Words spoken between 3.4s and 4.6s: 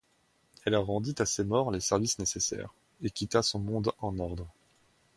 son monde en ordre.